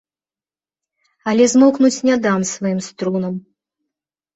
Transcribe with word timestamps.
Але 1.33 1.43
змоўкнуць 1.55 1.95
не 2.11 2.19
дам 2.27 2.39
сваім 2.57 2.79
струнам. 2.91 3.35